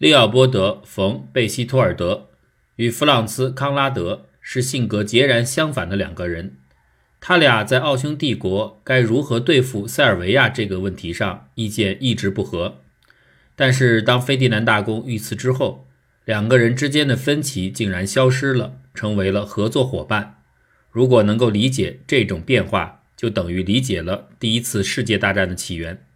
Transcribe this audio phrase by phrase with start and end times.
[0.00, 2.30] 利奥波德·冯·贝希托尔德
[2.76, 6.56] 与弗朗茨·康拉德是性格截然相反的两个人。
[7.20, 12.80] 他俩在奥匈帝国该如何对付塞尔维亚这个问题上意见一直不合。
[13.54, 15.86] 但是，当斐迪南大公遇刺之后，
[16.24, 20.42] 两个人之间的分歧竟然消失了，成为了合作伙伴。
[20.90, 26.06] 如果能够理解这种变化，就等于理解了第一次世界大战的起源。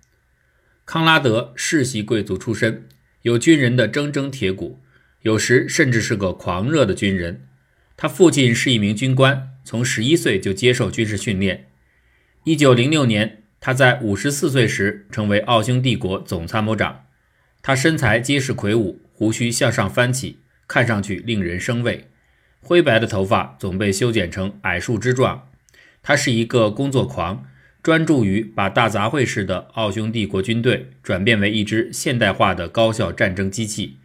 [0.87, 2.89] 康拉德世袭贵族出身，
[3.25, 4.83] 有军人的铮铮铁骨，
[5.23, 7.49] 有时甚至是个狂热的军人。
[7.97, 11.71] 他父亲是一名军官，从十一岁就接受军事训练。
[12.45, 17.07] 一九零六年，他在五十四岁时成为奥匈帝国总参谋长。
[17.63, 22.11] 他身材结实魁梧，胡须向上翻起，看上去令人生畏。
[22.61, 25.49] 灰白的头发总被修剪成矮树枝状。
[26.03, 27.47] 他是一个工作狂，
[27.85, 33.99] 专注于把大杂烩式的奥匈帝国军队转变为一支现代化的高效战争机器。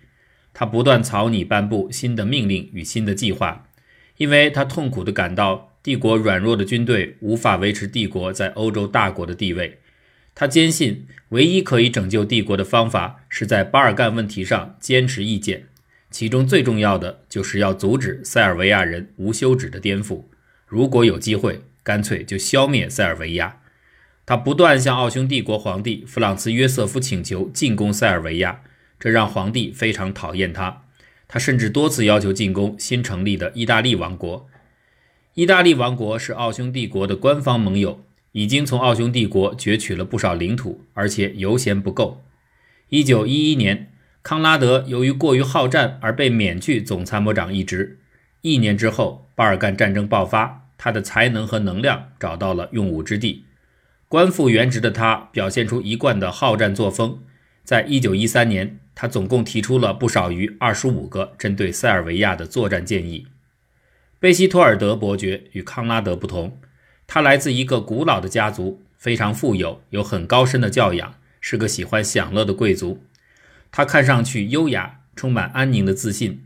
[0.53, 3.69] 他不断草拟颁布新的命令与新的计划，
[4.17, 9.79] 因为他痛苦地感到帝国软弱的军队无法维持帝国在欧洲大国的地位。
[10.35, 15.67] 他坚信，唯一可以拯救帝国的方法是在巴尔干问题上坚持意见，
[16.11, 20.25] 其中最重要的就是要阻止塞尔维亚人无休止的颠覆。
[20.67, 23.55] 如果有机会，干脆就消灭塞尔维亚。
[24.29, 28.61] 他不断向奥匈帝国皇帝弗朗茨约瑟夫请求进攻塞尔维亚，
[28.99, 30.83] 这让皇帝非常讨厌他。
[31.27, 34.47] 他甚至多次要求进攻新成立的意大利王国。
[35.33, 38.05] 意大利王国是奥匈帝国的官方盟友。
[38.33, 42.21] 已经从奥匈帝国攫取了不少领土，而且油钱不够。
[42.89, 43.91] 一九一一年，
[44.21, 47.97] 康拉德由于过于好战而被免去总参谋长一职。
[48.41, 53.45] 一年之后，巴尔干战争爆发，他的才能和能量找到了用武之地。
[54.09, 57.21] 官复原职的他表现出一贯的好战作风。
[57.63, 63.27] 在一九一三年，他总共提出了不少于二十五个针对塞尔维亚的作战建议。
[64.19, 66.59] 贝希托尔德伯爵与康拉德不同。
[67.05, 73.03] 他来自一个古老的家族，非常富有，有很高深的教养，是个喜欢享乐的贵族。
[73.71, 76.43] 他看上去优雅，充满安宁的自信，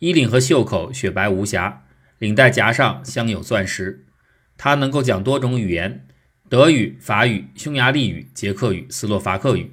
[0.00, 1.84] 衣领和袖口雪白无瑕，
[2.18, 4.04] 领带夹上镶有钻石。
[4.56, 6.03] 他能够讲多种语言：
[6.50, 9.72] 德语、法语、匈牙利语、捷克语、斯洛伐克语。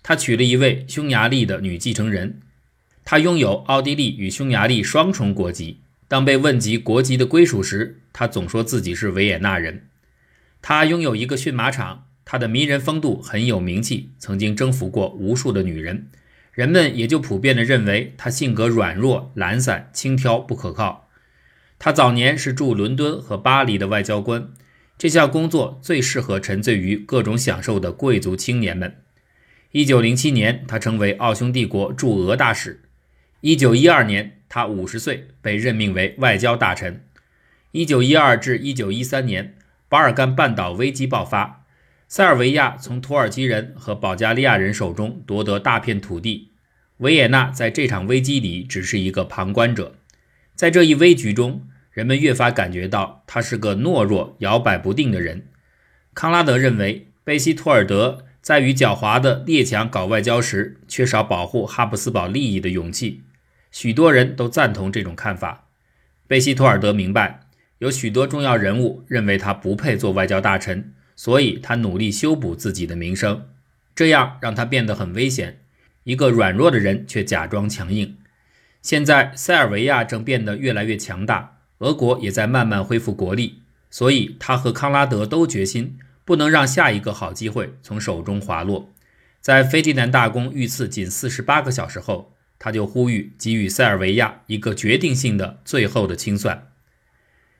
[0.00, 2.40] 他娶了一位匈牙利的女继承人。
[3.04, 5.80] 他拥有奥地利与匈牙利双重国籍。
[6.06, 9.88] 当被问及国籍的归属时，他总说自己是维也纳人。
[10.62, 16.08] 他拥有一个驯马场，他的迷人风度很有名气，曾经征服过无数的女人。
[16.52, 21.08] 人们也就普遍地认为他性格软弱、懒散、轻佻、不可靠。
[21.80, 24.50] 他早年是驻伦敦和巴黎的外交官，
[24.96, 28.96] 这项工作最适合沉醉于各种享受的贵族青年们。
[29.72, 32.82] 1907年，他成为奥匈帝国驻俄大使。
[33.42, 34.40] 1912年。
[34.46, 37.04] 他五十岁，被任命为外交大臣。
[37.72, 39.56] 一九一二至一九一三年，
[39.88, 41.64] 巴尔干半岛危机爆发，
[42.06, 46.52] 塞尔维亚从土耳其人和保加利亚人手中夺得大片土地，
[46.98, 49.96] 维也纳在这场危机里只是一个旁观者。
[50.54, 55.46] 在这一危局中，人们越发感觉到他是个懦弱、摇摆不定的人。
[56.12, 63.22] 康拉德认为，贝希托尔德在与狡猾的列强搞外交时，缺少保护哈布斯堡利益的勇气。
[63.70, 65.68] 许多人都赞同这种看法。
[66.26, 67.40] 贝希托尔德明白，
[67.78, 73.48] 有许多重要人物认为他不配做外交大臣，所以他努力修补自己的名声，
[73.94, 75.60] 这样让他变得很危险。
[76.02, 78.16] 一个软弱的人却假装强硬。
[78.82, 88.90] 现在塞尔维亚正变得越来越强大，俄国也在慢慢恢复国力，所以他和康拉德都决心不能让下一个好机会从手中滑落。
[89.40, 92.30] 在斐迪南大公遇刺仅四十八个小时后。
[92.56, 96.68] 他就呼吁给予塞尔维亚一个决定性的最后的清算。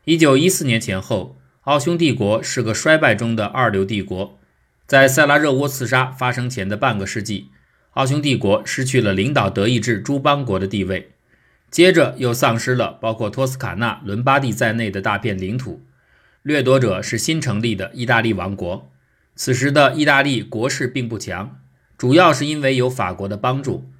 [0.06, 4.38] 一九一四年前后，奥匈帝国是个衰败中的二流帝国。
[4.86, 7.48] 在塞拉热窝刺杀发生前的半个世纪，
[7.90, 11.10] 奥匈帝国失去了领导德意志诸邦国的地位，
[11.74, 15.82] 接着又丧失了包括托斯卡纳、伦巴第在内的大片领土。
[16.40, 18.92] 掠夺者是新成立的意大利王国。
[19.34, 21.58] 此时的意大利国势并不强，
[21.98, 23.90] 主要是因为有法国的帮助。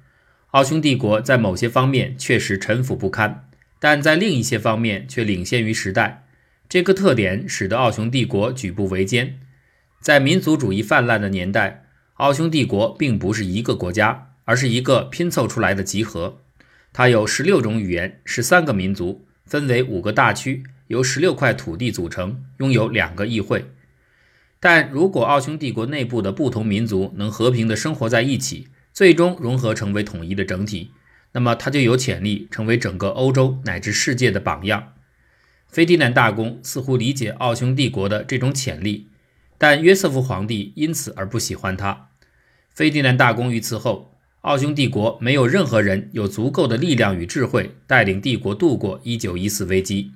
[0.51, 6.25] 奥匈帝国在某些方面确实臣服不堪，但在另一些方面却领先于时代。
[6.69, 9.37] 这个特点使得奥匈帝国举步维艰。
[9.99, 16.37] 在民族主义泛滥的年代，奥匈帝国并不是一个国家，而是一个拼凑出来的集合。
[16.97, 23.69] 它有十六种语言，十三个民族，分为五个大区，由十六块土地组成，拥有两个议会。
[24.61, 30.91] 但如果奥匈帝国内部的不同民族能和平地生活在一起，最终融合成为统一的整体，
[31.33, 34.93] 那么他就有潜力成为整个欧洲乃至世界的榜样。
[35.67, 39.09] 斐迪南大公似乎理解奥匈帝国的这种潜力，
[39.57, 42.07] 但约瑟夫皇帝因此而不喜欢他。
[42.73, 44.14] 斐迪南大公遇刺后，
[44.45, 50.11] 奥匈帝国没有任何人有足够的力量与智慧带领帝国度过1914危机。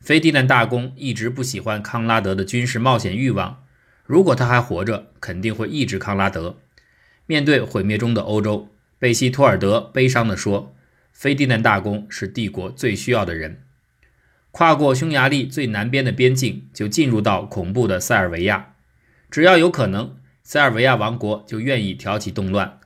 [0.00, 3.62] 斐迪南大公一直不喜欢康拉德的军事冒险欲望，
[4.06, 6.56] 如果他还活着，肯定会抑制康拉德。
[7.26, 10.74] 面对毁灭中的欧洲，贝希托尔德悲伤地说
[11.12, 13.64] ：“斐迪南大公是帝国最需要的人。”
[14.50, 18.76] 跨过匈牙利最南边的边境，就进入到恐怖的塞尔维亚。
[19.30, 22.77] 只要有可能，塞尔维亚王国就愿意挑起动乱。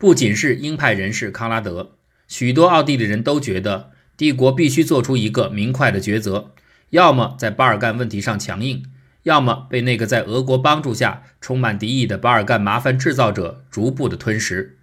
[0.00, 6.52] 不仅是鹰派人士康拉德，许多奥地利人都觉得帝国必须做出一个明快的抉择：
[6.88, 8.82] 要么在巴尔干问题上强硬，
[9.24, 14.78] 要么被那个在俄国帮助下充满敌意的巴尔干麻烦制造者逐步的吞食。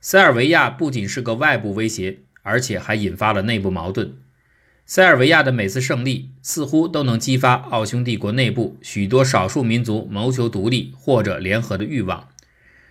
[0.00, 4.14] 塞尔维亚不仅是个外部威胁，而且还引发了内部矛盾。
[4.86, 12.28] 塞尔维亚的每次胜利似乎都能激发奥匈帝国内部许多少数民族谋求独立或者联合的欲望。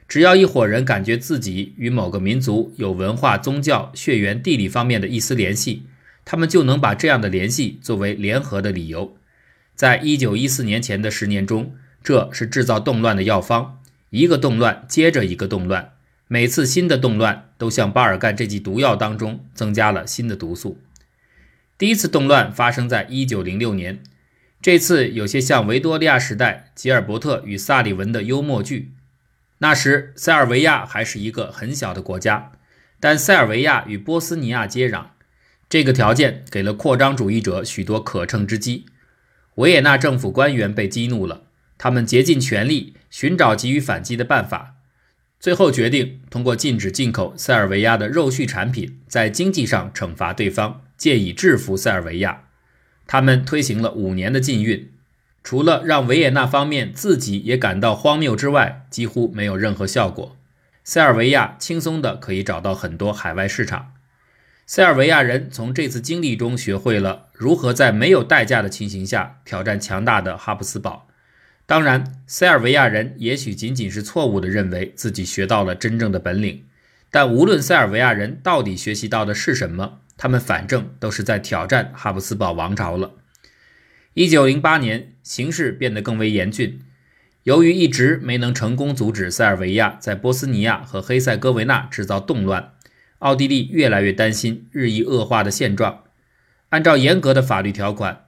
[0.07, 5.83] 只要一伙人感觉自己与某个民族有文化、宗教、血缘、地理方面的一丝联系，
[6.23, 9.17] 他们就能把这样的联系作为联合的理由。
[9.75, 13.79] 在一九一四年前的十年中，这是制造动乱的药方。
[14.09, 15.91] 一个动乱接着一个动乱，
[16.29, 20.79] 每次新的动乱都像巴尔干这剂毒药当中增加了新的毒素。
[21.77, 24.01] 第一次动乱发生在一九零六年，
[24.61, 28.93] 这次有些像维多利亚时代吉尔伯特与萨利文的幽默剧。
[29.59, 32.51] 那时塞尔维亚还是一个很小的国家，
[32.99, 35.07] 但塞尔维亚与波斯尼亚接壤，
[35.69, 38.85] 这个条件给了扩张主义者许多可乘之机。
[39.55, 44.75] 维也纳政府官员被激怒了，他们竭尽全力寻找给予反击的办法，
[45.39, 50.83] 最后决定通过禁止进口塞尔维亚的肉畜产品，在经济上惩罚对方。
[50.97, 52.45] 借以制服塞尔维亚，
[53.05, 54.91] 他们推行了五年的禁运，
[55.47, 60.35] 除了让维也纳方面自己也感到荒谬之外，几乎没有任何效果。
[60.83, 63.93] 塞尔维亚轻松的可以找到很多海外市场。
[64.65, 71.07] 塞尔维亚人从这次经历中学会了如何在没有代价的情形下挑战强大的哈布斯堡。
[71.65, 76.65] 当然，塞尔维亚人也许仅仅是错误的认为自己学到了真正的本领，
[77.09, 79.99] 但无论塞尔维亚人到底学习到的是什么。
[80.17, 83.13] 他们反正都是在挑战哈布斯堡王朝了。
[84.13, 86.79] 一九零八年，形势变得更为严峻。
[87.43, 92.71] 由于一直没能成功阻止塞尔维亚在波斯尼亚和黑塞哥维那制造动乱，
[93.19, 96.03] 奥地利越来越担心日益恶化的现状。
[96.69, 98.25] 按照严格的法律条款，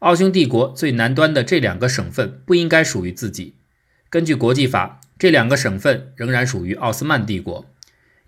[0.00, 3.54] 奥匈帝国最南端的这两个省份不应该属于自己。
[4.10, 7.66] 根据国际法，这两个省份仍然属于奥斯曼帝国。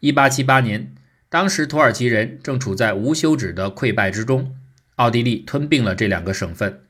[0.01, 0.95] 一八七八年。
[1.31, 4.55] 当时土耳其人正处在无休止的溃败之中，
[4.95, 6.83] 奥地利吞并了这两个省份。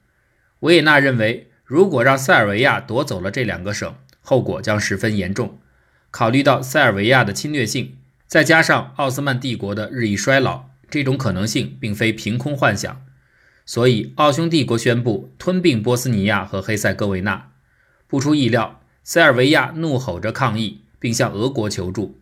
[0.64, 5.58] 维也纳认为，如果让塞尔维亚夺走了这两个省，后果将十分严重。
[6.10, 13.02] 考虑到塞尔维亚的侵略性，再加上奥斯曼帝国的日益衰老，这种可能性并非凭空幻想。
[13.66, 17.50] 所以，奥匈帝国宣布吞并波斯尼亚和黑塞哥维那。
[18.06, 22.18] 不出意料，塞尔维亚怒吼着抗议，并向俄国求助。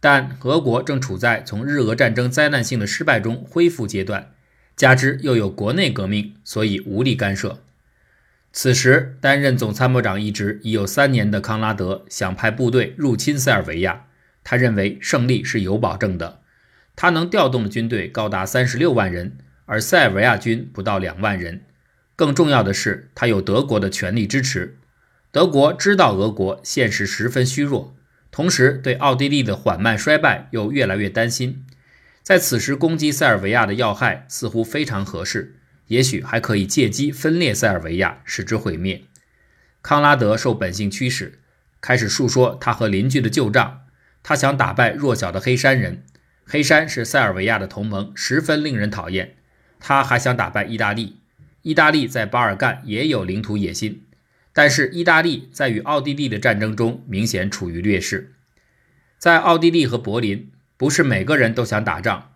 [0.00, 4.32] 但俄国正处在从日俄战争灾难性的失败中恢复阶段，
[4.74, 7.58] 加之又有国内革命，所以无力干涉。
[8.52, 14.04] 此时，担任总参谋长一职已有三年的康拉德想派部队入侵塞尔维亚，
[14.44, 16.40] 他认为胜利是有保证的。
[16.94, 21.62] 他能调动的军队高达三十六万人，而塞尔维亚军不到两万人。
[22.14, 24.76] 更重要的是，他有德国的全力支持。
[25.30, 27.96] 德国知道俄国现实十分虚弱。
[28.30, 31.64] 同时，对奥地利的缓慢衰败又越来越担心。
[32.22, 35.56] 在此时攻击塞尔维亚的要害似乎非常合适，
[35.88, 39.02] 也许还可以借机分裂塞尔维亚，使之毁灭。
[39.82, 41.40] 康拉德受本性驱使，
[41.80, 43.80] 开始述说他和邻居的旧账。
[44.22, 46.04] 他想打败弱小的黑山人，
[46.46, 49.34] 黑山是塞尔维亚的同盟，十分令人讨厌。
[49.80, 51.16] 他还想打败意大利，
[51.62, 54.04] 意大利在巴尔干也有领土野心。
[54.52, 58.34] 但是，意大利在与奥地利的战争中明显处于劣势。
[59.18, 62.31] 在奥地利和柏林，不是每个人都想打仗。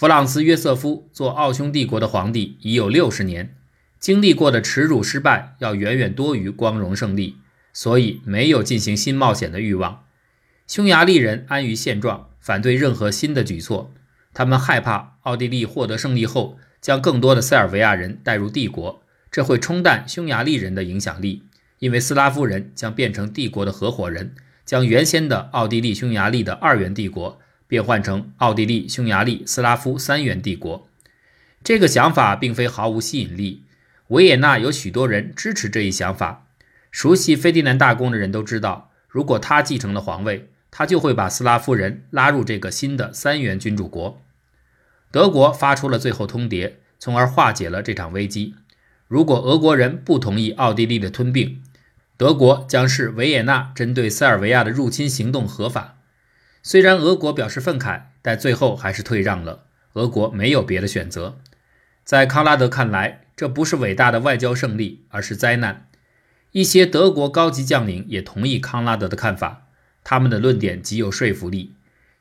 [0.00, 3.54] 弗朗茨·约瑟夫做奥匈帝国的皇帝已有六十年，
[3.98, 7.36] 经历过的耻辱失败要远远多于光荣胜利，
[7.74, 10.04] 所以没有进行新冒险的欲望。
[10.66, 13.92] 匈牙利人安于现状，反对任何新的举措。
[14.32, 19.02] 他们害怕奥地利获得胜利后，将更多的塞尔维亚人带入帝国。
[19.30, 21.42] 这会冲淡匈牙利人的影响力，
[21.78, 27.38] 因为斯拉夫人将变成帝国的合伙人，将原先的奥地利匈牙利的二元帝国
[27.70, 30.88] 变换成奥地利匈牙利斯拉夫三元帝国。
[31.62, 33.62] 这个想法并非毫无吸引力，
[34.08, 36.48] 维也纳有许多人支持这一想法。
[36.90, 44.20] 熟悉费迪南大公的人都知道，如果他继承了皇位，他就会把斯拉夫人拉入这个新的三元君主国。
[45.12, 48.56] 德国发出了最后通牒，从而化解了这场危机。
[49.06, 51.62] 如果俄国人不同意奥地利的吞并，
[52.16, 55.98] 德国将视维也纳针对塞尔维亚的入侵行动合法。
[56.62, 59.64] 虽然俄国表示愤慨，但最后还是退让了。
[59.94, 61.38] 俄国没有别的选择。
[62.04, 65.86] 在康拉德看来，这不是伟大的外交胜利，而是灾难。
[66.52, 69.66] 一些德国高级将领也同意康拉德的看法，
[70.02, 71.72] 他们的论点极有说服力。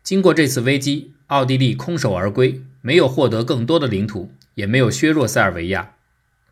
[0.04, 5.96] 经过这次危机，奥地利空手而归，没有获得更多的领土，也没有削弱塞尔维亚。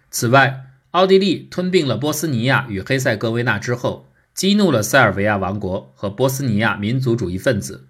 [0.10, 4.07] 此外，奥地利吞并了波斯尼亚与黑塞哥维那之后，
[4.38, 7.88] 激怒了塞尔维亚王国和波斯尼亚民族主义分子。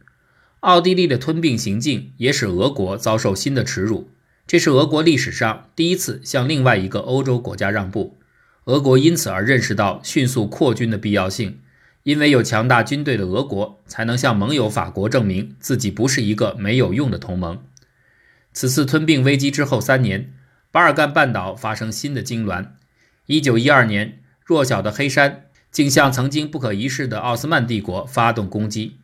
[0.61, 4.09] 奥地利的吞并行径也使俄国遭受新的耻辱，
[4.47, 8.17] 这是俄国历史上第一次向另外一个欧洲国家让步。
[8.63, 11.59] 俄国因此而认识到迅速扩军的必要性，
[12.03, 17.61] 因为有强大军队的俄国才能向盟友法国证明自己不是一个没有用的同盟。
[18.53, 20.33] 此次吞并危机之后三年，
[20.71, 22.67] 巴尔干半岛发生新的痉挛。
[23.27, 28.97] 1912年，弱小的黑山竟向曾经不可一世的奥斯曼帝国发动攻击，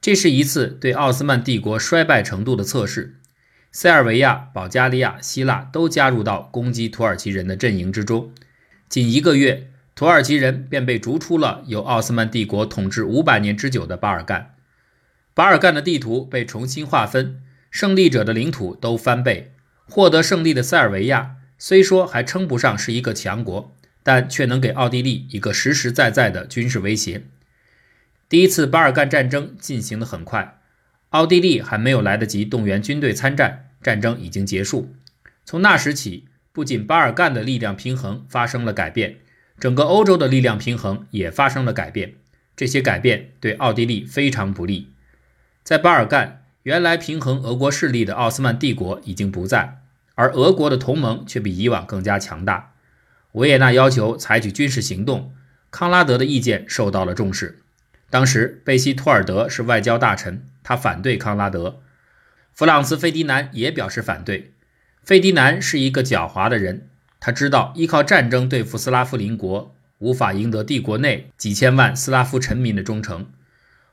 [0.00, 3.16] 这是一次对奥斯曼帝国衰败程度的测试。
[3.72, 8.32] 塞尔维亚、保加利亚、希腊都加入到攻击土耳其人的阵营之中。
[8.88, 14.54] 仅一个月，土耳其人便被逐出了由奥斯曼帝国统治五百年之久的巴尔干。
[15.34, 17.40] 巴尔干的地图被重新划分，
[17.70, 19.52] 胜利者的领土都翻倍。
[19.88, 27.22] 获得胜利的塞尔维亚虽说还称不上是一个强国，但却能给奥地利一个实实在在的军事威胁。
[28.28, 30.58] 第一次巴尔干战争进行得很快，
[31.10, 34.94] 奥地利还没有来得及动员军队参战，战争已经结束。
[35.44, 36.26] 从那时起。
[36.52, 39.18] 不仅巴尔干的力量平衡发生了改变，
[39.60, 42.14] 整个欧洲的力量平衡也发生了改变。
[42.56, 44.90] 这些改变对奥地利非常不利。
[45.62, 49.78] 在巴尔干，原来平衡俄国势力的奥斯曼帝国已经不在，
[50.16, 52.69] 而俄国的同盟却比以往更加强大。
[53.32, 55.32] 维也纳要求采取军事行动，
[55.70, 57.60] 康拉德的意见受到了重视。
[58.10, 61.80] 当时，贝希托尔德是外交大臣，他反对康拉德。
[62.52, 64.52] 弗朗茨·费迪南也表示反对。
[65.04, 66.88] 费迪南是一个狡猾的人，
[67.20, 73.30] 他知道依靠战争对付斯拉夫邻国无法赢得帝国内几千万斯拉夫臣民的忠诚。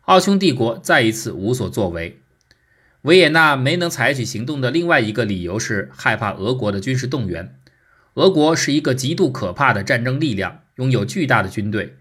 [0.05, 2.19] 奥匈帝国再一次无所作为。
[3.03, 7.55] 维也纳没能采取行动的另外一个理由是害怕俄国的军事动员。
[8.17, 11.97] 俄国是一个极度可怕的战争力量，拥有巨大的军队。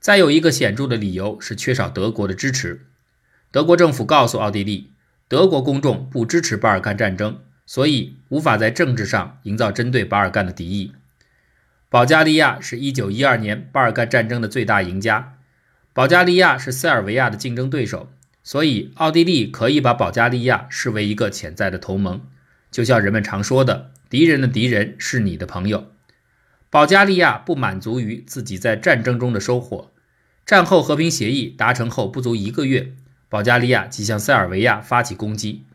[0.00, 2.86] 再有一个显著的理由是缺少德国的支持。
[3.52, 4.90] 德国政府告诉奥地利，
[5.28, 7.38] 德国公众不支持巴尔干战争。
[7.64, 10.92] 所以无法在政治上营造针对巴尔干的敌意。
[11.88, 15.38] 保加利亚是一九一二年巴尔干战争的最大赢家，
[15.92, 18.10] 保加利亚是塞尔维亚的竞争对手，
[18.42, 22.20] 所以奥地利可以把保加利亚视为一个潜在的同盟。
[22.72, 25.92] 就像人们常说的，敌人的敌人是你的朋友。
[26.70, 29.92] 保加利亚不满足于自己在战争中的收获，
[30.44, 32.94] 战后和平协议达成后不足一个月，
[33.28, 35.66] 保加利亚即向塞尔维亚发起攻击。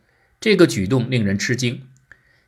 [0.42, 1.84] 这个举动令人吃惊。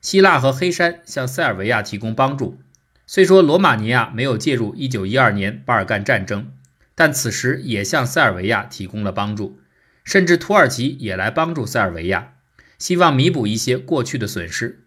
[0.01, 2.59] 希腊和黑山向塞尔维亚提供帮助。
[3.05, 6.51] 虽说罗马尼亚没有介入1912年巴尔干战争，
[6.95, 9.59] 但此时也向塞尔维亚提供了帮助。
[10.03, 12.33] 甚至土耳其也来帮助塞尔维亚，
[12.79, 14.83] 希望弥补一些过去的损失。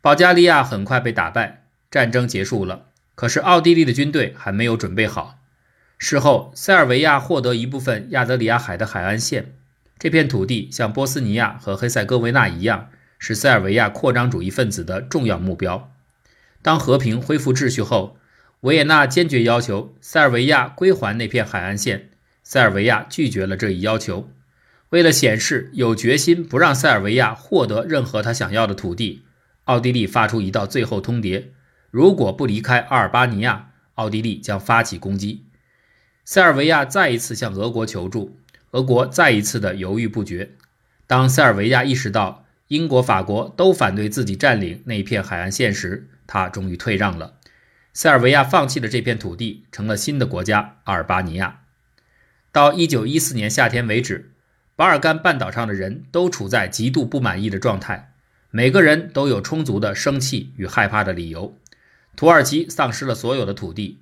[0.00, 2.86] 保加利亚很快被打败，战争结束了。
[3.14, 5.38] 可是奥地利的军队还没有准备好。
[5.98, 9.52] 事后，塞尔维亚获得一部分亚得里亚海的海岸线。
[9.98, 15.92] 这片土地像波斯尼亚和黑塞哥维那一样，是塞尔维亚扩张主义分子的重要目标。
[16.62, 18.16] 当和平恢复秩序后，
[18.60, 22.08] 维也纳坚决要求塞尔维亚归还那片海岸线。
[22.42, 24.30] 塞尔维亚拒绝了这一要求。
[24.90, 29.22] 为了显示有决心不让塞尔维亚获得任何他想要的土地，
[29.64, 31.46] 奥地利发出一道最后通牒：
[31.90, 35.44] 如果不离开阿尔巴尼亚，奥地利将发起攻击。
[36.24, 38.36] 塞尔维亚再一次向俄国求助。
[38.72, 40.52] 俄国再一次的犹豫不决。
[41.08, 47.34] 当塞尔维亚意识到英国、法国都反对自己占领那片海岸线时，他终于退让了。
[47.92, 51.62] 塞尔维亚放弃了这片土地，成了新的国家阿尔巴尼亚。
[52.52, 54.30] 到1914年夏天为止，
[54.80, 58.14] 巴尔干半岛上的人都处在极度不满意的状态，
[58.50, 61.54] 每个人都有充足的生气与害怕的理由。
[62.16, 63.98] 土耳其丧失了所有的土地，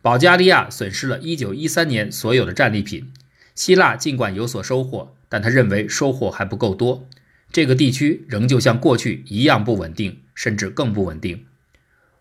[0.00, 3.12] 保加利亚损失了1913年所有的战利品。
[3.54, 7.06] 希腊尽管有所收获，但他认为收获还不够多。
[7.52, 11.44] 这个地区仍旧像过去一样不稳定，甚至更不稳定。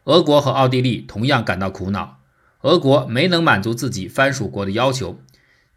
[0.04, 2.20] 俄国和奥地利同样感到苦恼。
[2.64, 5.22] 俄国没能满足自己藩属国的要求，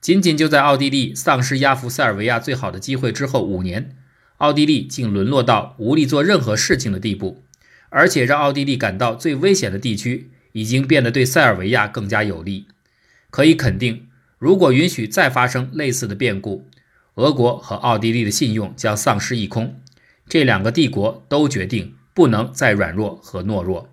[0.05, 3.97] 仅仅就在奥地利丧失压服塞尔维亚最好的机会之后五年，
[4.37, 7.43] 奥地利竟沦落到无力做任何事情的地步，
[7.89, 12.67] 而且让奥地利感到最危险的地区已经变得对塞尔维亚更加有利。
[13.31, 14.07] 可以肯定，
[14.39, 16.69] 如果允许再发生类似的变故，
[17.15, 19.81] 俄国和奥地利的信用将丧失一空。
[20.29, 23.89] 这两个帝国都决定不能再软弱和懦弱。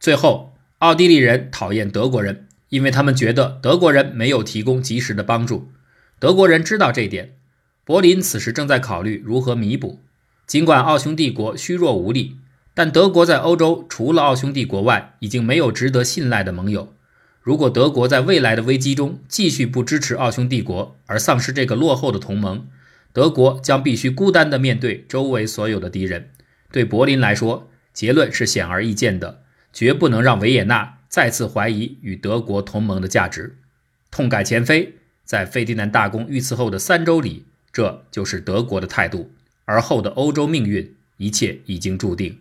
[0.00, 0.54] 最后。
[0.80, 2.45] 奥地利人讨厌德国人，
[2.76, 5.70] 因为他们觉得德国人没有提供及时的帮助。
[6.18, 7.38] 德国人知道这一点，
[7.86, 10.02] 柏林此时正在考虑如何弥补。
[10.46, 12.36] 尽管奥匈帝国虚弱无力，
[12.74, 16.92] 但德国在欧洲除了奥匈帝国外，已经没有值得信赖的盟友。
[17.40, 22.66] 如果德国在未来的危机中继续不支持奥匈帝国，而丧失这个落后的同盟，
[23.14, 26.28] 德国将必须孤单地面对周围所有的敌人。
[26.70, 29.44] 对柏林来说，结论是显而易见的。
[29.72, 33.56] 绝不能让维也纳再次怀疑与德国同盟的价值。
[34.10, 39.32] 痛改前非，在费迪南大公遇刺后的三周里，这就是德国的态度。
[39.64, 42.38] 而后的欧洲命运，一切已经注定。